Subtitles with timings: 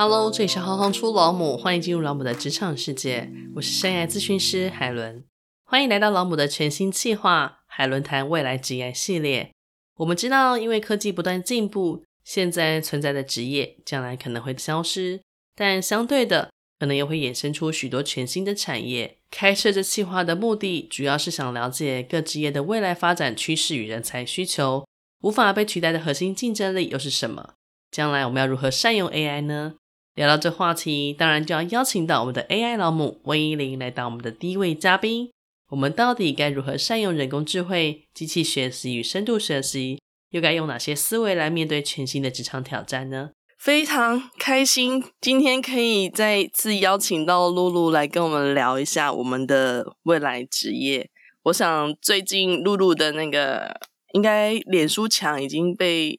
[0.00, 3.32] Hello，这里是行行出老母，欢迎进入老母的职场世界。
[3.56, 5.24] 我是生涯咨询师海伦，
[5.64, 9.50] 欢迎来到老母的全新企划——海伦谈未来职业系列。
[9.96, 15.20] 我们知道，因为科技不断进步，现在存在的职业将来可能会消失，
[15.56, 19.18] 但相对的，可能也会衍生出许多全新的产业。
[19.32, 24.86] 开设这企划的目的，主要是想了解各职业的未来发展趋势与人才需求，
[25.22, 27.54] 无法被取代的核心竞争力又是什么？
[27.90, 29.74] 将来我们要如何善用 AI 呢？
[30.18, 35.30] 聊到这话题，当然就要邀请到我们的 AI 老母温依玲来当我们的第一位嘉宾。
[35.70, 40.00] 我们到底该如何善用人工智慧、机器学习与深度学习？
[40.30, 43.30] 又该用哪些思维来面对全新的职场挑战呢？
[43.60, 51.08] 非常开心今天可以再次邀请到露露来跟我们聊一下我们的未来职业。
[51.44, 53.80] 我想最近露露的那个
[54.14, 56.18] 应该脸书墙已经被。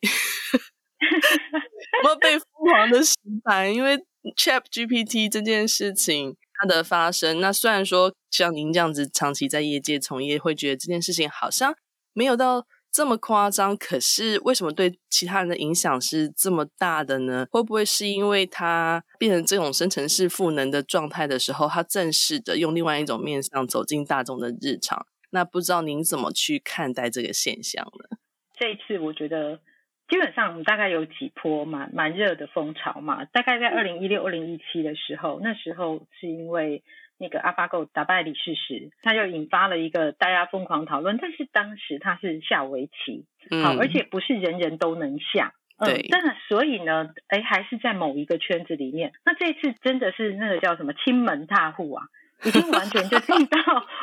[2.04, 3.98] 我被疯狂的洗版，因为
[4.38, 7.40] ChatGPT 这件事情它的发生。
[7.40, 11.74] 那虽然说像您这样子长期在业界从业，会觉得这件事情好像
[12.14, 17.48] 没有到这么夸张，可是为什么对其他人的影响是这么大的呢？
[17.52, 25.06] 会不会是因为它变成这种生成式赋能的状态的时候，它正式的用另外一种面向走进大众的日常？
[25.32, 28.18] 那不知道您怎么去看待这个现象呢？
[28.58, 29.60] 这一次我觉得。
[30.10, 36.84] 基本上我们大概有几波蛮蛮热的风潮嘛，大概在二零一六、二零一七的时候，那时候是因为
[37.20, 41.20] 那个 AlphaGo 打败李世石，他就引发了一个大家疯狂讨论。
[41.22, 43.26] 但是当时他是下围棋，
[43.64, 46.08] 好，而且不是人人都能下，嗯，对。
[46.10, 49.12] 但所以呢，哎，还是在某一个圈子里面。
[49.26, 52.06] 那这次真的是那个叫什么亲门踏户啊，
[52.46, 53.60] 已经完全就进到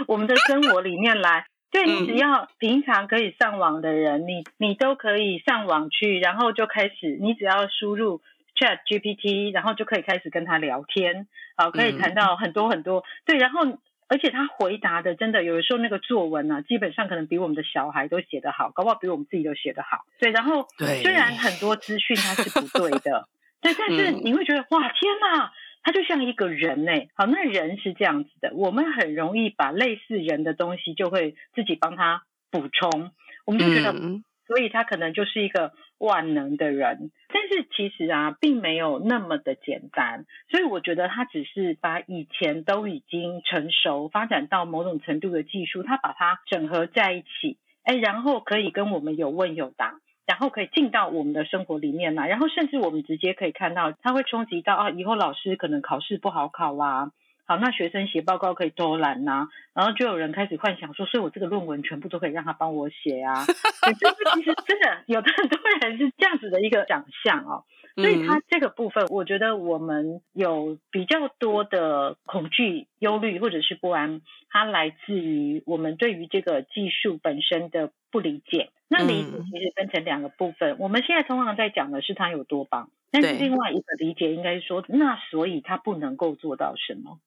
[0.06, 1.46] 我们的生活里面来。
[1.70, 8.22] 对，你只要平常可以上网的人，你你都可以上网去，然后就开始，你只要输入
[8.56, 13.04] Chat GPT，然后就可以开始跟他聊天，好，可以谈到很多很多。
[13.26, 13.78] 对，然后
[14.08, 20.06] 而且他回答的真的有的时候那个作文啊，基本上可能比我们的小孩都写得好，搞不好比我们自己都写得好。
[20.18, 20.66] 对，然后
[21.02, 23.28] 虽然很多资讯它是不对的，
[23.60, 25.52] 对，但是你会觉得哇，天哪！
[25.86, 33.12] 他就像一个人呢，好，那人是这样子的，我们很容易把类似人的东西就会自己帮他补充，
[33.44, 37.12] 我们就觉得，嗯、所以他可能就是一个万能的人。
[37.28, 50.00] 但是其实啊，并没有那么的简单，所以我觉得他只是把以前都已经成熟、发展到某种程度的技术，他把它整合在一起，哎，然后可以跟我们有问有答。
[50.36, 57.10] 然后可以进到我们的生活里面来，然后甚至我们直接可以看到，它会冲击到啊，以后老师可能考试不好考啦，
[57.46, 63.46] 好，那学生写报告可以偷懒呐，然后就有人开始幻想说，所以我这个论文全部都可以让他帮我写啊，
[63.98, 67.64] 就是其实真的有的很多人是这样子的一个想象哦。
[67.96, 74.20] 所以它这个部分，我觉得我们有比较多的恐惧、忧虑或者是不安，
[74.50, 78.70] 它来自于我们对于这个技术本身的不理解。
[78.88, 87.18] 那理解其实分成两个部分，我们现在通常在讲的是它有多棒，但是另外一个理解应该是说，那所以它不能够做到什么？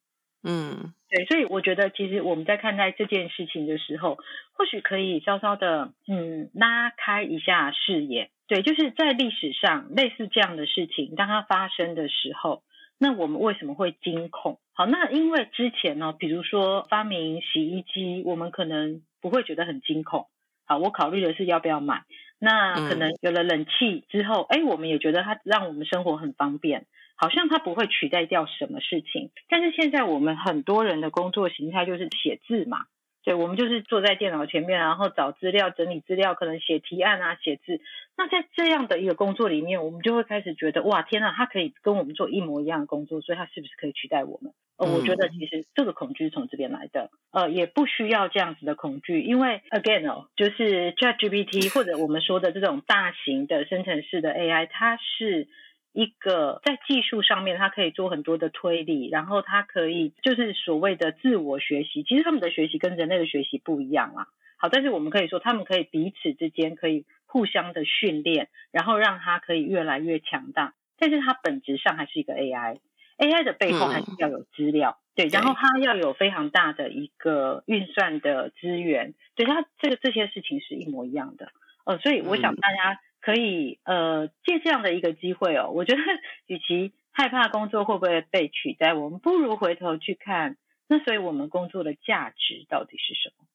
[0.42, 4.20] 嗯，对，所以我觉得其实我们在看待这件事情的时候，
[4.54, 8.30] 或许可以稍稍的嗯拉开一下视野。
[8.50, 12.64] 对，就是在历史上类似这样的事情，当它发生的时候，
[12.98, 14.60] 那我们为什么会惊恐？
[14.74, 20.26] 好，那因为之前呢，比如说发明洗衣机，我们可能不会觉得很惊恐。
[20.66, 22.04] 好，我考虑的是要不要买。
[22.40, 29.30] 那可能有了冷气之后，哎、嗯，我们也觉得它让我们生活很方便，好像它不会取代掉什么事情。
[29.48, 32.86] 但是现在我们很多人的工作形态就是写字嘛。
[33.30, 37.80] 对，我们就是坐在电脑前面，然后找资料、整理资料，可能写提案啊、写字。
[38.18, 44.52] 那在这样的一个工作里面，我们就会开始觉得，哇，天呐，他可以跟我们做一模一样的工作，所以他是不是可以取代我们？
[44.78, 47.12] 呃，我觉得其实这个恐惧是从这边来的。
[47.30, 55.48] 呃，也不需要这样子的恐惧，因为 again 哦，就是 ChatGPT 或者我们说的这种大型的生成式的 AI，它是。
[55.92, 62.04] 一个在技术上面，它可以做很多的推理，然后它可以就是所谓的自我学习。
[62.04, 64.28] 其实他们的学习跟人类的学习不一样啊。
[64.58, 70.74] 好，但是我们可以说，他们可以彼此之间可以互相的训练，然后让它可以越来越强大。
[70.98, 81.52] 但是它本质上还是一个 AI，AI 的背后还是要有资料，嗯、对，然后它要有非常大的一个运算的资源，对，它这个这些事情是一模一样的。
[81.86, 83.00] 呃，所以我想大家。
[83.20, 86.02] 嗯可以呃借这样的一个机会哦，我觉得
[86.48, 90.58] 与其害怕工作会不会被取代，我们不如回头去看，
[90.88, 93.46] 那所以我们工作的价值到底是什么？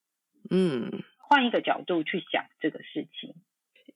[0.50, 3.34] 嗯，换一个角度去想这个事情。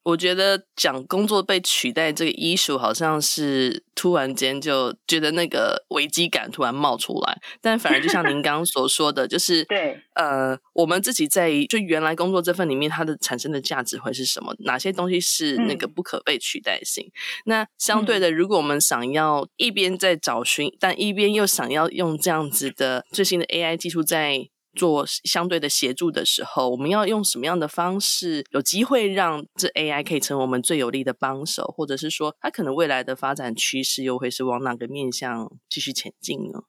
[0.05, 14.55] 我觉得讲工作被取代这个 issue 好像是突然间就觉得那个危机感突然冒出来，但反而就像您刚刚所说的，就是 对，呃，我们自己在就原来工作这份里面，它的产生的价值会是什么？
[14.61, 17.05] 哪些东西是那个不可被取代性？
[17.07, 17.13] 嗯、
[17.45, 24.49] 那相对的，如果我们想要一边在找寻，但一边又想要用这样子的最新的 AI 技术在。
[24.75, 36.61] 做相对的协助的时候，我们要用什么样的方式，有机会让这 AI 可以成为我们最有力的帮手，或者是说，它可能未来的发展趋势又会是往哪个面向继续前进呢？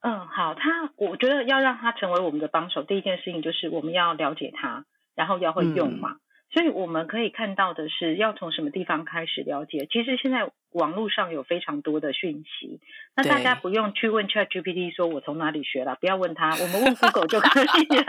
[0.00, 4.84] 嗯，好，它我觉得要让它成为我们的帮手，第一件事情就是我们要了解它，
[5.14, 6.12] 然后要会用嘛。
[6.12, 6.20] 嗯
[6.56, 9.86] 所以我们可以看到的是，要从什么地方开始了解？
[9.90, 12.80] 其实现在网络上有非常多的讯息，
[13.14, 18.04] 那大家不用去问 ChatGPT 说我从哪里学了，不要问他，我们问 Google 就可以了。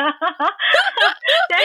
[1.50, 1.58] 对，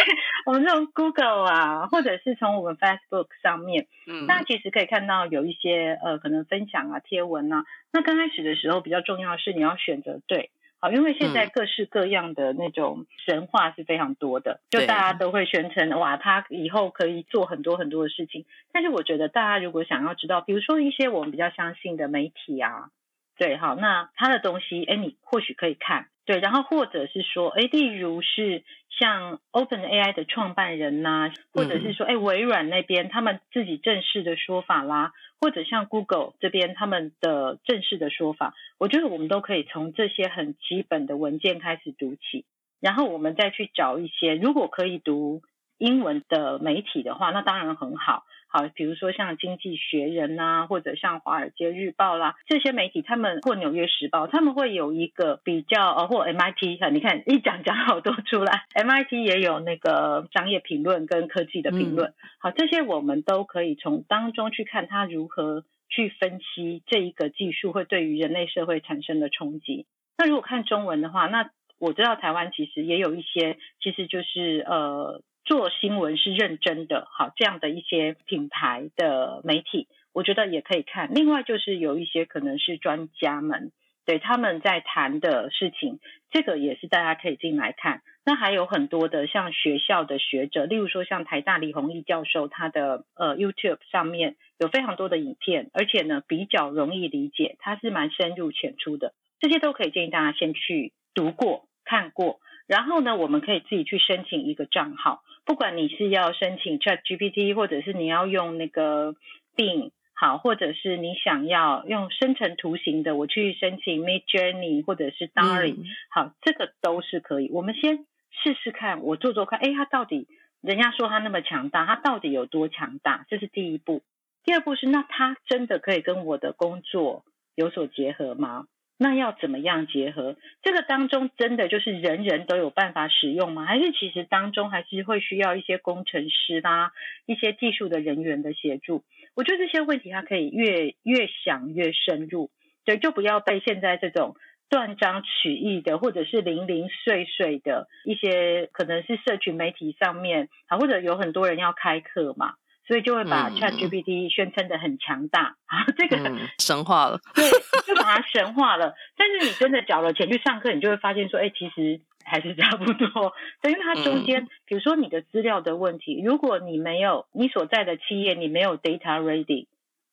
[0.47, 7.65] 我们从 Google 啊，或者是从我们 Facebook 上面，嗯，那其实可以看到有一些呃，可能分享啊、贴文啊。
[7.93, 10.51] 那刚开始的时候，比较重要的是你要选择对。
[10.83, 18.45] 好，因为现在各式各样的那种神话是非常多的，嗯、就大家都会宣称哇，他以后可以做很多很多的事情。
[18.73, 22.91] 但是我觉得大家如果想要知道，比如说一些我们比较相信的媒体啊，
[23.39, 26.09] 对，好，那他的东西，哎，你或许可以看。
[26.25, 28.63] 对，然后或者是说，哎，例如是
[28.99, 42.45] 像 OpenAI 的创办人呐、啊，或者是说，哎，微软那边他们自己正式的说法啦，或者像 Google 这边他们的正式的说法，我觉得我们都可以从这些很基本的文件开始读起，
[42.81, 45.43] 然后我们再去找一些如果可以读
[45.83, 48.25] 英文的媒体的话，那当然很好。
[48.47, 62.13] 好，比如说像《经济学人》呐，或者像《华尔街日报》啦，这些媒体，他们或《纽约时报》，他们会有一个比较，呃，或 MIT 哈，你看一讲讲好多出来，MIT 也有那个商业评论跟科技的评论。
[62.39, 69.87] 好，这些我们都可以从当中去看它如何去分析这一个技术会对于人类社会产生的冲击。
[70.19, 75.23] 那如果看中文的话，那我知道台湾其实也有一些，其实就是呃。
[75.45, 81.13] 做新闻是认真的，好，这样的一些品牌的媒体，我觉得也可以看。
[81.13, 83.73] 另外就是有一些可能是专家们，
[84.07, 85.99] 对，他们在谈的事情，
[86.31, 88.03] 这个也是大家可以进来看。
[88.25, 102.39] 那还有很多的像学校的学者，例如说像台大李宏毅教授，他的呃 YouTube 上面有非常多的影片，而且呢比较容易理解，他是蛮深入浅出的，这些都可以建议大家先去读过、看过。
[102.69, 109.15] 然后呢，我们可以自己去申请一个账号，不管你是要申请 ChatGPT，或者是你要用那个
[109.57, 117.51] Bing，好，或者是你想要用生成图形的，我去申请 Midjourney 或者是 DALL-E，嗯，好，这个都是可以。
[117.51, 120.29] 我们先试试看，我做做看，哎，它到底
[120.61, 123.27] 人家说它那么强大，它到底有多强大？
[123.29, 124.03] 这是第一步。
[124.45, 127.25] 第二步是，那它真的可以跟我的工作
[127.55, 128.67] 有所结合吗？
[129.03, 130.37] 那要怎么样结合？
[130.63, 133.67] 这个当中真的就是人人都有办法使用吗？
[133.67, 136.93] 还是其实当中还是会需要一些工程师啦、
[137.27, 139.03] 一些技术的人员的协助？
[139.35, 142.51] 我觉得这些问题它可以越越想越深入，
[142.85, 144.37] 对，就不要被现在这种
[144.71, 152.55] 断章取义的，或者是零零碎碎的一些，可能是社群媒体上面啊，或者有很多人要开课嘛。
[152.87, 156.19] 所以就会把 ChatGPT 宣称的很强大 啊，这个
[156.59, 157.45] 神化了， 对，
[157.87, 158.95] 就把它神化了。
[159.17, 163.33] 但是你真的缴了钱去上课，你就会发现说，哎，其实还是差不多。
[163.61, 169.67] 等于它中间，比如说你的资料的问题，如果你没有你所在的企业，你没有 data ready，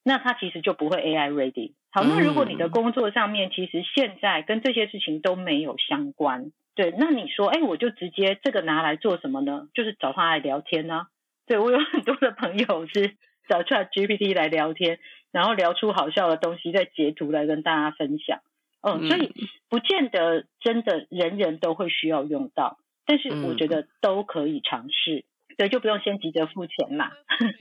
[0.03, 1.73] 那它其实就不会 AI ready。
[1.91, 9.67] 好，那如果你的工作上面其实现在跟这些事情都没有相关，对，那你说，哎，我就直接这个拿来做什么呢？
[9.73, 11.07] 就是找他来聊天呢？
[11.49, 13.15] 对，我有很多的朋友是
[13.49, 14.99] 找 ChatGPT 来聊天，
[15.31, 18.39] 然后聊出好笑的东西，再截图来跟大家分享。
[18.81, 19.33] 嗯，所以
[19.67, 25.25] 不见得真的人人都会需要用到，但是我觉得都可以尝试。
[25.57, 27.09] 对，就不用先急着付钱嘛。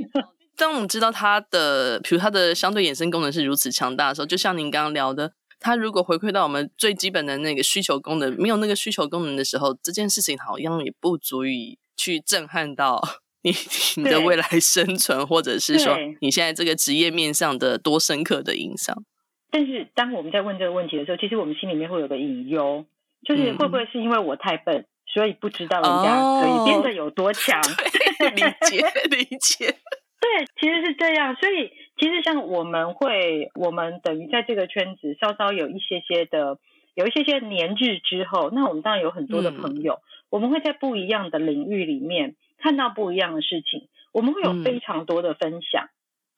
[0.55, 13.01] 当我们知道它的，比如它的相对衍生功能是如此强大的时候，就像您刚刚聊的，它如果回馈到我们最基本的那个需求功能，没有那个需求功能的时候，这件事情好像也不足以去震撼到。
[13.43, 13.53] 你
[13.97, 18.97] 你的未来生存，或者是说你现在这个职业面上的多深刻的影响？
[19.51, 22.85] 但是当我们在问这个问题的时候，其实我们心里面会有个隐忧，
[23.25, 27.59] 就是会不会是因为我太笨，所以不知道人家可以变得有多强？
[27.61, 29.75] 哦、理解理解。
[30.21, 31.35] 对，其实是这样。
[31.37, 36.59] 所以其实像我们会，我们等于在这个圈子稍稍有一些些的，
[36.95, 42.35] 有一些些年日之后，那我们当然有很多的朋友，嗯、我们会在不一样的领域里面。
[42.59, 45.89] 看到不一样的事情，我们会有非常多的分享。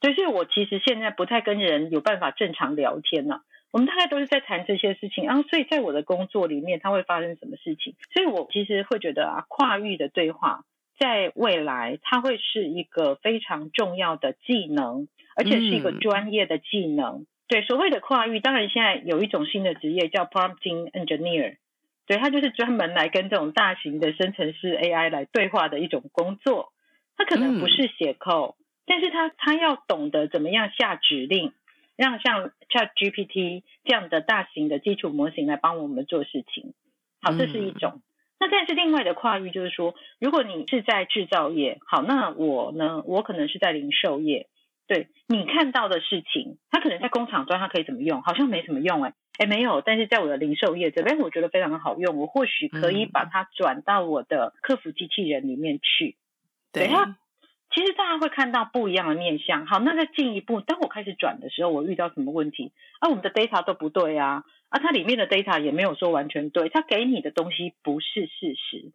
[0.01, 3.43] 所以，所以我其实现在不太跟人有办法正常聊天了。
[3.73, 7.95] 我们大概都是在谈这些事情，然后所以在我的工作里面，它会发生什么事情？
[8.13, 10.65] 所以我其实会觉得啊，跨域的对话
[10.99, 17.21] 在未来它会是一个非常重要的技能，而且是一个专业的技能。
[17.21, 21.57] 嗯、对，所谓的跨域，当然现在有一种新的职业叫 prompting engineer，
[22.11, 26.73] 对，它就是专门来跟这种大型的生成式 AI 来对话的一种工作。
[27.17, 31.53] 它可能不是写 code，、嗯、但是它它要懂得怎么样下指令。
[31.97, 36.75] 让像 ChatGPT 这样的大型的基础模型来帮我们做事情，
[37.23, 37.93] 好，这是一种。
[37.95, 38.03] 嗯、
[38.41, 44.49] 那但是另外的跨域就是说，如果你是在制造业，好，那我呢，我可能是在零售业，
[44.91, 56.17] 对，你看到的事情，它可能在工厂端它可以怎么用，好像没什么用、欸，哎，哎，没有，但是在我的零售业这边，我觉得非常的好用，我或许可以把它转到我的客服机器人里面去，
[56.73, 57.17] 对啊。
[57.73, 59.65] 其实大家会看到不一样的面向。
[59.65, 62.73] 好，那再进一步，当我开始转的时候，我遇到什么问题？
[62.99, 68.91] 啊，我们的 data 都不对啊，啊，它里面的 data 也没有说完全对，它给你的东西不是事实。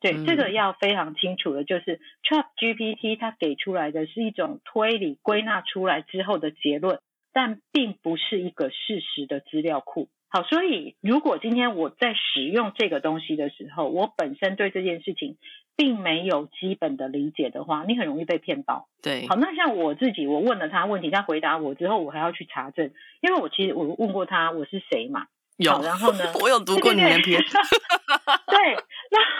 [0.00, 7.00] 对，嗯、这个要非常清楚的，就是 ChatGPT 它给出来的是一种推理归纳出来之后的结论，
[7.32, 10.08] 但并不是一个事实的资料库。
[10.30, 15.38] 好，所以如果今天我在使用这个东西的时候，我本身对这件事情
[15.74, 18.88] 并没有基本的理解的话，你很容易被骗到。
[19.02, 25.26] 对，好，那像我自己，我问了他问题，他回答我之后，我还要去查证，因为我其实我问过他我是谁嘛。
[25.56, 27.40] 有，然后呢， 我有读过你的篇。
[28.46, 29.30] 对，然后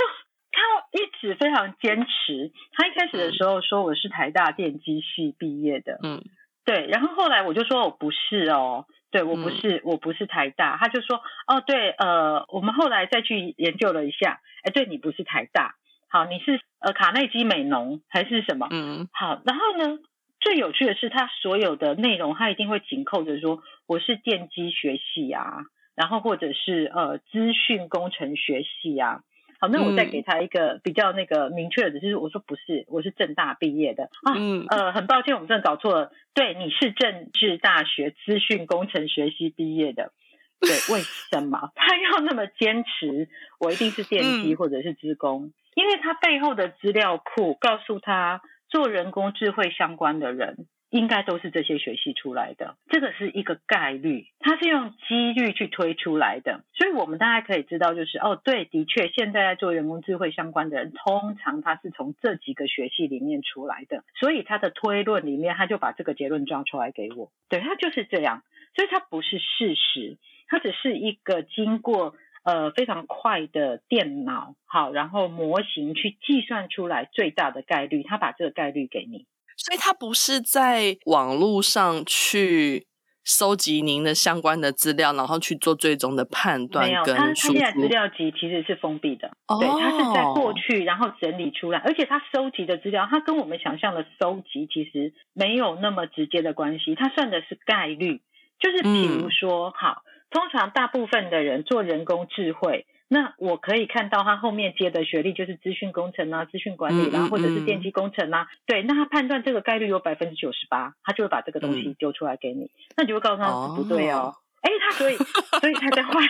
[0.59, 5.99] 他一直非常坚持，他一开始的时候说我是台大电机系毕业的。
[6.03, 6.23] 嗯，
[6.65, 8.87] 对，然后后来我就说我不是哦。
[9.11, 15.77] 对，我不是，我不是台大，他就说，哦，对，呃，我们后来再去研究了一下，哎，对，你不是台大，
[16.11, 18.69] 好，你是呃卡内基美农还是什么？
[18.71, 19.99] 嗯，好，然后呢，
[20.41, 25.63] 最有趣的是，他所有的内容，他一定会紧扣着说，我是电机学系啊，
[25.97, 29.23] 然后或者是呃资讯工程学系啊。
[29.61, 34.05] 好，那我再给他一个比较那个明确的，就是我说不是，我是正大毕业的。
[34.23, 40.13] 啊，嗯、呃，很抱歉，我们真的搞错了，对，你是政治大学资讯工程学系毕业的，
[40.61, 41.73] 对，为什么？
[41.75, 43.29] 他要那么坚持？
[43.59, 50.67] 我一定是电机或者是资工，嗯、因为他背后的资料库告诉他，做人工智慧相关的人。
[50.91, 68.43] 应该都是这些学系出来的，这个是一个概率，它是用几率去推出来的，所以我们大概可以知道，就是哦，对，的确，现在在做人工智慧相关的人，通常他是从这几个学系里面出来的，所以他的推论里面，他就把这个结论抓出来给我，对，他就是这样，
[68.75, 70.17] 所以它不是事实，
[70.47, 72.15] 它只是一个经过
[72.45, 79.27] 呃非常快的电脑好，然后模型去计算出来最大的概率，他把这个概率给你。
[79.69, 82.87] 所以他不是在网络上去
[83.23, 86.87] 收集您的相关的资料，然后去做最终的判断。
[86.89, 89.29] 没有，他他现在资料集其实是封闭的。
[89.47, 96.95] 哦，对，他是在过去然后整理出来，而且他收集的资料，他跟我们想象的收集其实没有那么直接的关系。
[96.95, 98.23] 他算的是概率，
[98.59, 102.87] 就是比如说，嗯、好，通常大部分的人做人工智慧。
[103.11, 108.43] 那我可以看到他后面接的学历就是资讯工程啊、资讯管理啦、啊，或者是电机工程啊。
[108.43, 112.65] 嗯嗯、对，那他判断这个概率有百分之九十八，他就会把这个东西丢出来给你。
[112.65, 114.35] 嗯、那你就会告诉他不对哦。
[114.61, 116.23] 哎、哦，他所以所以他在换，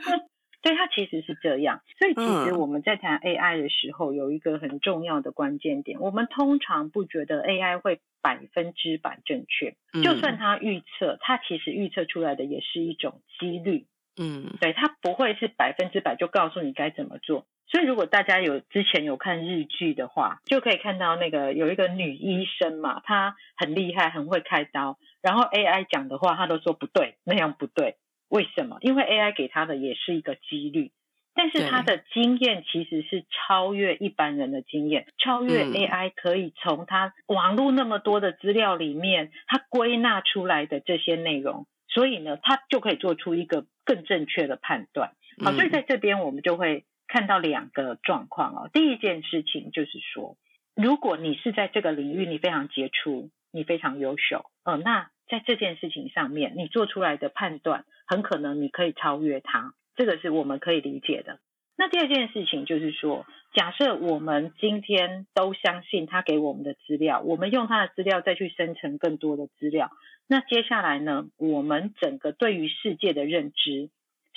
[0.60, 1.80] 对，他其实是这样。
[1.98, 13.86] 所以其实我们在谈 AI 的时候，有一个很重要的关键点，我们通常不觉得 AI 会百分之百正确，就算他预测，他其实预测出来的也是一种几率。
[14.18, 17.46] 嗯，对，他不会是百分之百就告诉你该怎么做。
[17.68, 27.96] 所以如果大家有之前有看日剧的话，就可以看到那个有一个女医生嘛，她很厉害，很会开刀，然后 AI 讲的话，她都说不对，那样不对。
[28.28, 28.78] 为什么？
[28.80, 30.92] 因为 AI 给她的也是一个几率，
[31.34, 41.66] 但是她的经验其实是超越一般人的经验，超越 AI 可以从她网络那么多的资料里面，她归纳出来的这些内容。
[41.96, 45.14] 所以呢，他就可以做出一个更正确的判断。
[45.42, 48.68] 好，所以在这边我们就会看到两个状况哦。
[48.70, 50.36] 第一件事情就是说，
[50.74, 61.38] 如果你是在这个领域，你非常杰出，你非常优秀，呃，那在这件事情上面，你做出来的判断很可能你可以超越他，这个是我们可以理解的。
[61.76, 69.90] 那第二件事情就是说，假设我们今天都相信他给我们的资料，我们用他的资料再去生成更多的资料。
[70.26, 73.90] 那接下来呢，我们整个对于世界的认知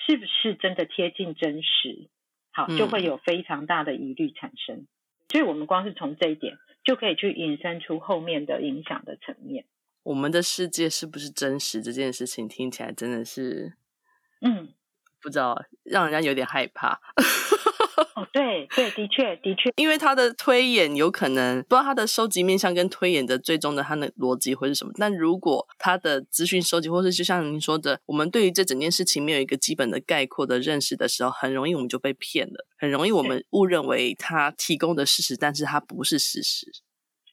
[0.06, 2.10] 是不是真的贴近真实？
[2.52, 4.76] 好，就会有非常大的疑虑产生。
[4.76, 4.88] 嗯、
[5.30, 9.66] 所以，我们光是从这一点就可以去引申出后面的影响的层面。
[10.04, 11.82] 我们的世界是不是真实？
[11.82, 13.74] 这件事情听起来真的是，
[14.42, 14.70] 嗯，
[15.22, 17.00] 不知道，让人家有点害怕。
[18.16, 24.94] 哦，对对，的确的确，因为他的推演有可能不知道他的收集面向跟推演的最终的他的逻辑会是什么。
[24.98, 36.68] 但如果他的资讯收集，或是就像您说的，我们对于这整件事情没有一个基本的概括的认识的时候，很容易我们就被骗了，很容易我们误认为他提供的事实，但是他不是事实。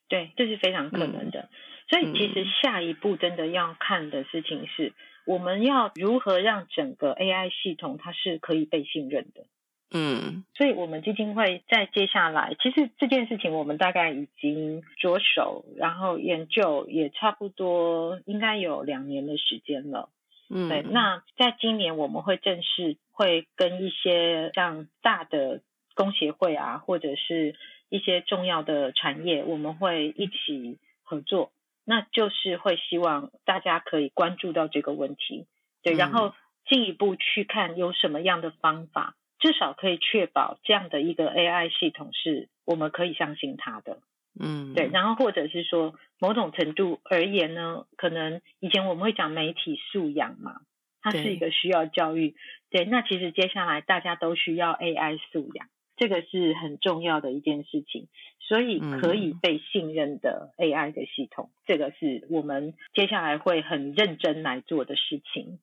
[0.08, 1.40] 对，这是非常可能的。
[1.40, 1.50] 嗯、
[1.88, 4.92] 所以其实下一步真的要看的事情是，
[5.26, 9.44] 我们要如何让整个 AI 系统它是可以被信任的。
[9.92, 20.08] 嗯，所以我们基金会在接下来，其实这件事情我们大概已经着手，然后研究也差不多应该有两年的时间了。
[20.50, 20.82] 嗯，对。
[20.82, 25.60] 那在今年我们会正式会跟一些像大的
[25.94, 27.54] 工协会啊，或者是
[27.88, 31.52] 一些重要的产业，我们会一起合作。
[31.86, 35.46] 那就是会希望大家可以关注到这个问题，
[35.82, 36.34] 对，然后
[36.68, 39.14] 进一步去看有什么样的方法。
[39.38, 43.98] 至少可以确保这样的一个 AI 系统是我们可以相信它的，
[44.40, 44.88] 嗯，对。
[44.88, 50.62] 然后或者是说，某种程度而言呢，可能以前我们会讲媒体素养嘛，
[51.02, 52.34] 它是一个需要教育。
[52.70, 58.08] 对，对，那其实接下来大家都需要 AI 素养，这个是很重要的一件事情。
[58.48, 65.58] 所以可以被信任的 AI 的系统，嗯，这个是我们接下来会很认真来做的事情。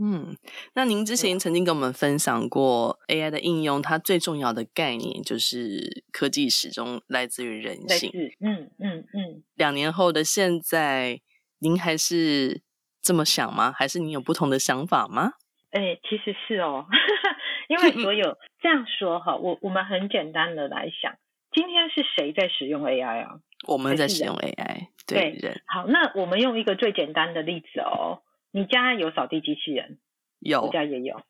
[0.00, 0.34] 嗯，
[0.74, 8.10] 那您之前曾经跟我们分享过 AI 的应用，它最重要的概念就是科技始终来自于人性。
[8.40, 9.42] 嗯嗯嗯。
[9.54, 11.20] 两年后的现在，
[11.58, 12.62] 您还是
[13.02, 13.70] 这么想吗？
[13.70, 15.34] 还是您有不同的想法吗？
[15.74, 16.86] 哎，其实是哦，
[17.68, 21.16] 因为所有这样说哈，我我们很简单的来想，
[21.50, 23.40] 今天是谁在使用 AI 啊？
[23.66, 25.60] 我们在使用 AI，对人。
[25.66, 28.22] 好，那我们用一个最简单的例子哦。
[28.52, 29.98] 你家有扫地机器人？
[30.38, 31.20] 有，我家也有。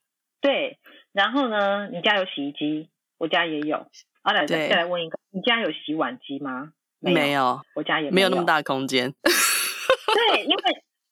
[0.43, 0.79] 对，
[1.13, 1.89] 然后呢？
[1.91, 2.91] 你家有洗衣机？
[3.17, 3.87] 我家也有。
[4.23, 6.73] 好，来再来问一个，你家有洗碗机吗？
[7.01, 9.11] 没有，我家也没有那么大空间。
[9.23, 10.63] 对，因为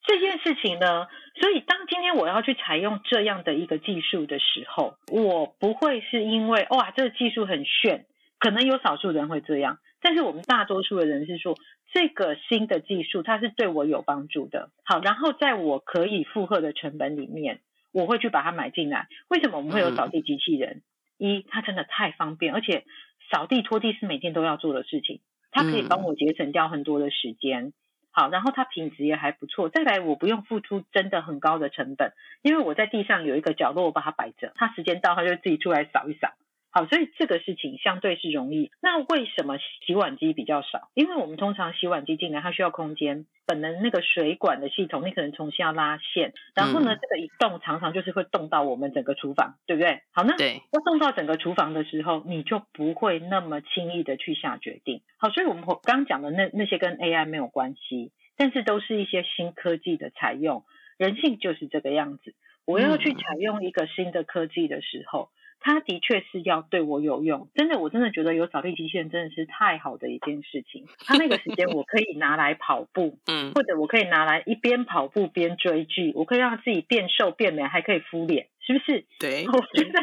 [0.04, 1.06] 这件事情呢，
[1.40, 8.06] 所以当今天我要去采用这样的一个技术的时候，我不会是因为哇，这个技术很炫，
[8.38, 11.56] 可能有少数人会这样，但是我们大多数的人是说。
[11.94, 14.70] 这个新的技术，它是对我有帮助的。
[14.82, 17.60] 好，然后在我可以负荷的成本里面，
[17.92, 19.08] 我会去把它买进来。
[19.28, 20.80] 为什么我们会有扫地机器人？
[21.18, 22.84] 嗯、一，它真的太方便，而且
[23.30, 27.74] 扫地拖地是每天都要做的事情，它可以帮我节省掉很多的时间。
[28.12, 29.68] 好，然后它品质也还不错。
[29.68, 36.32] 再来，我不用付出真的很高的成本，因为我在地上有一个角落，我把它摆着，它时间到，它就自己出来扫一扫。
[36.74, 38.70] 好，所以这个事情相对是容易。
[38.80, 40.88] 那为什么洗碗机比较少？
[40.94, 50.00] 因为我们通常洗碗机进来，它需要空间，本能那个水管的系统，你可能重新要拉线，然后呢，这个一动常常就是会动到我们整个厨房，对不对？
[50.12, 55.02] 好，那要动到整个厨房的时候，你就不会那么轻易的去下决定。
[55.18, 60.64] 好，所以我们刚刚讲的那那些跟 AI 没有关系，但是都是一些新科技的采用。
[60.96, 65.28] 人性就是这个样子，我要去采用一个新的科技的时候。
[65.62, 70.86] 它的确是要对我有用，真的，我真的觉得有扫地机器人真的是太好的一件事情。
[71.06, 79.06] 它那个时间我可以拿来跑步， 嗯，或者我可以拿来一边跑步边追剧，我可以让自己变瘦变美，还可以敷脸，是不是？
[79.20, 80.00] 对， 我觉得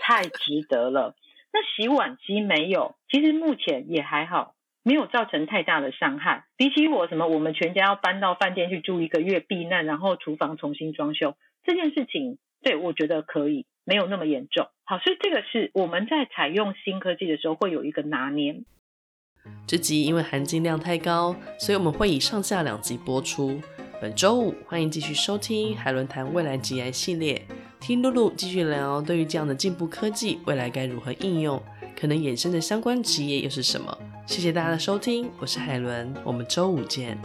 [0.00, 1.14] 太值得了。
[1.52, 6.44] 那洗碗机没有，其实目前也还好，没有造成太大的伤害。
[6.56, 13.66] 比起我什么，我们全家要搬到饭店去住一个月避难，然后厨房重新装修这件事情，对，我觉得可以。
[13.84, 18.62] 没有那么严重，好，所以这个是我们在采用新科技的时候会有一个拿捏。
[19.66, 23.60] 这集因为含金量太高，所以我们会以上下两集播出。
[24.00, 27.46] 本周五欢迎继续收听海伦谈未来职涯系列，
[27.78, 31.62] 听露露继续聊对于这样的进步科技，未来该如何应用，
[31.98, 33.96] 可能衍生的相关职业又是什么？
[34.26, 37.18] 谢谢大家的收听，我是海伦，我们周五见。